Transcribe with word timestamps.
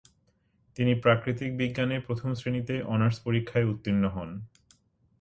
তিনি 0.77 0.93
প্রাকৃতিক 0.95 1.49
বিজ্ঞানে 1.57 1.97
প্রথম 1.99 2.29
শ্রেণীতে 2.33 2.75
অনার্স 2.85 3.17
পরীক্ষায় 3.19 3.69
উত্তীর্ণ 3.71 4.03
হন। 4.07 4.29